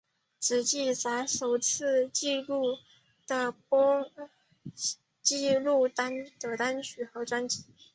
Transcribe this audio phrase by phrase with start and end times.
[0.39, 2.75] 只记载首次收录
[3.27, 3.53] 的单
[6.81, 7.65] 曲和专辑。